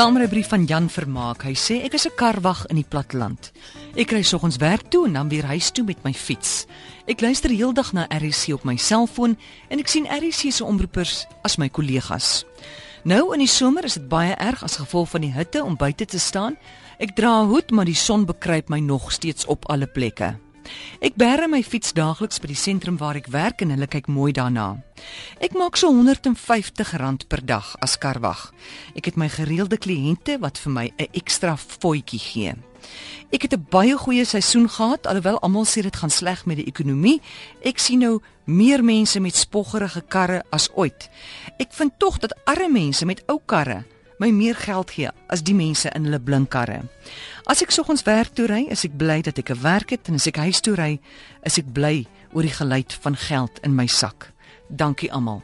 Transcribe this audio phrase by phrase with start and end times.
[0.00, 1.42] saamrybrief van Jan Vermaak.
[1.44, 3.52] Hy sê ek is 'n karwag in die platteland.
[3.96, 6.66] Ek ry soggens werk toe en dan weer huis toe met my fiets.
[7.06, 9.36] Ek luister heeldag na RC op my selfoon
[9.68, 12.46] en ek sien RC se omroepers as my kollegas.
[13.04, 16.04] Nou in die somer is dit baie erg as gevolg van die hitte om buite
[16.04, 16.56] te staan.
[16.98, 20.36] Ek dra 'n hoed, maar die son bekruip my nog steeds op alle plekke.
[21.00, 24.32] Ek bære my fiets daagliks by die sentrum waar ek werk en hulle kyk mooi
[24.36, 24.82] daarna.
[25.40, 28.50] Ek maak so R150 per dag as karwag.
[28.94, 32.54] Ek het my gereelde kliënte wat vir my 'n ekstra voetjie gee.
[33.32, 36.66] Ek het 'n baie goeie seisoen gehad alhoewel almal sê dit gaan sleg met die
[36.66, 37.20] ekonomie.
[37.62, 41.08] Ek sien nou meer mense met spoggerige karre as ooit.
[41.58, 43.84] Ek vind tog dat arme mense met ou karre
[44.20, 46.82] my meer geld gee as die mense in hulle blinkkarre.
[47.48, 50.20] As ek soggens werk toe ry, is ek bly dat ek 'n werk het en
[50.20, 51.00] as ek huis toe ry,
[51.42, 54.32] is ek bly oor die geluid van geld in my sak.
[54.68, 55.42] Dankie almal.